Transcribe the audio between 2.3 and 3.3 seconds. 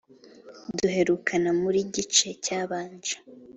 cyabanje